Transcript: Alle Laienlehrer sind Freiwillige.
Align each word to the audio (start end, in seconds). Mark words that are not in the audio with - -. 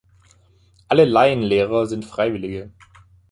Alle 0.87 1.05
Laienlehrer 1.05 1.85
sind 1.85 2.05
Freiwillige. 2.05 2.71